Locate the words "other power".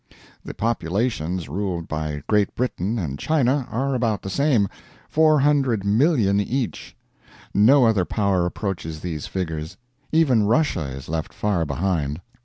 7.85-8.47